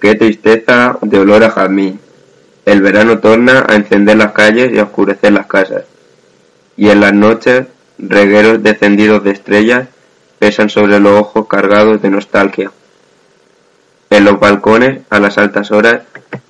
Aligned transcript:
Qué 0.00 0.14
tristeza 0.14 0.96
de 1.02 1.18
olor 1.18 1.42
a 1.42 1.50
jazmín. 1.50 1.98
El 2.64 2.82
verano 2.82 3.18
torna 3.18 3.66
a 3.68 3.74
encender 3.74 4.16
las 4.16 4.30
calles 4.30 4.72
y 4.72 4.78
a 4.78 4.84
oscurecer 4.84 5.32
las 5.32 5.46
casas. 5.46 5.84
Y 6.76 6.90
en 6.90 7.00
las 7.00 7.12
noches, 7.12 7.66
regueros 7.98 8.62
descendidos 8.62 9.24
de 9.24 9.32
estrellas 9.32 9.88
pesan 10.38 10.68
sobre 10.68 11.00
los 11.00 11.18
ojos 11.18 11.48
cargados 11.48 12.00
de 12.00 12.10
nostalgia. 12.10 12.70
En 14.10 14.24
los 14.24 14.38
balcones, 14.38 15.00
a 15.10 15.18
las 15.18 15.36
altas 15.36 15.72
horas, 15.72 16.02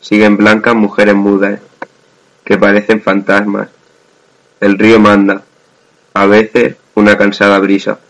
siguen 0.00 0.36
blancas 0.36 0.74
mujeres 0.74 1.14
mudas, 1.14 1.60
que 2.44 2.58
parecen 2.58 3.00
fantasmas. 3.00 3.68
El 4.60 4.78
río 4.78 5.00
manda, 5.00 5.44
a 6.12 6.26
veces 6.26 6.76
una 6.94 7.16
cansada 7.16 7.58
brisa, 7.58 8.00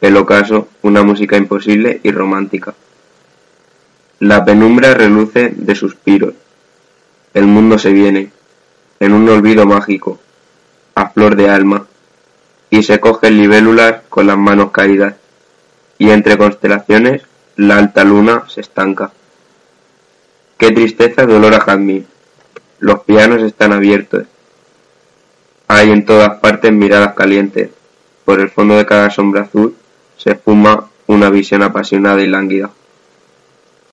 el 0.00 0.16
ocaso 0.16 0.68
una 0.80 1.02
música 1.02 1.36
imposible 1.36 2.00
y 2.02 2.10
romántica. 2.12 2.72
La 4.22 4.44
penumbra 4.44 4.92
reluce 4.92 5.50
de 5.56 5.74
suspiros. 5.74 6.34
El 7.32 7.46
mundo 7.46 7.78
se 7.78 7.90
viene, 7.90 8.30
en 9.00 9.14
un 9.14 9.26
olvido 9.30 9.64
mágico, 9.64 10.20
a 10.94 11.08
flor 11.08 11.36
de 11.36 11.48
alma, 11.48 11.86
y 12.68 12.82
se 12.82 13.00
cogen 13.00 13.38
libélulas 13.38 14.02
con 14.10 14.26
las 14.26 14.36
manos 14.36 14.72
caídas, 14.72 15.14
y 15.96 16.10
entre 16.10 16.36
constelaciones 16.36 17.22
la 17.56 17.78
alta 17.78 18.04
luna 18.04 18.44
se 18.46 18.60
estanca. 18.60 19.10
Qué 20.58 20.70
tristeza 20.70 21.24
de 21.24 21.36
olor 21.36 21.54
a 21.54 21.60
jazmín. 21.60 22.06
Los 22.78 23.00
pianos 23.04 23.42
están 23.42 23.72
abiertos. 23.72 24.24
Hay 25.66 25.90
en 25.90 26.04
todas 26.04 26.40
partes 26.40 26.70
miradas 26.70 27.14
calientes. 27.14 27.70
Por 28.26 28.40
el 28.40 28.50
fondo 28.50 28.76
de 28.76 28.84
cada 28.84 29.08
sombra 29.08 29.44
azul 29.44 29.74
se 30.18 30.32
espuma 30.32 30.90
una 31.06 31.30
visión 31.30 31.62
apasionada 31.62 32.20
y 32.20 32.26
lánguida. 32.26 32.70